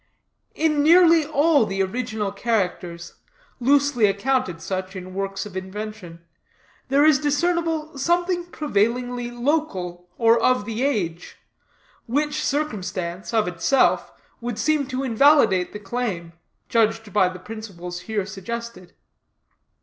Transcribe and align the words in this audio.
In 0.55 0.81
nearly 0.81 1.27
all 1.27 1.67
the 1.67 1.83
original 1.83 2.31
characters, 2.31 3.17
loosely 3.59 4.07
accounted 4.07 4.59
such 4.59 4.95
in 4.95 5.13
works 5.13 5.45
of 5.45 5.55
invention, 5.55 6.25
there 6.87 7.05
is 7.05 7.19
discernible 7.19 7.95
something 7.99 8.45
prevailingly 8.47 9.29
local, 9.29 10.09
or 10.17 10.39
of 10.41 10.65
the 10.65 10.81
age; 10.81 11.35
which 12.07 12.43
circumstance, 12.43 13.31
of 13.31 13.47
itself, 13.47 14.11
would 14.41 14.57
seem 14.57 14.87
to 14.87 15.03
invalidate 15.03 15.71
the 15.71 15.77
claim, 15.77 16.33
judged 16.67 17.13
by 17.13 17.29
the 17.29 17.37
principles 17.37 17.99
here 18.09 18.25
suggested. 18.25 18.95